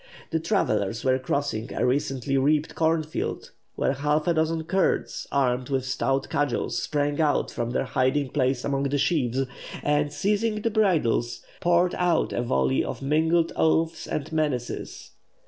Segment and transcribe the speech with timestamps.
[0.31, 5.69] The travellers were crossing a recently reaped corn field, when half a dozen Kurds, armed
[5.69, 9.43] with stout cudgels, sprang out from their hiding place among the sheaves,
[9.83, 15.11] and, seizing the bridles, poured out a volley of mingled oaths and menaces.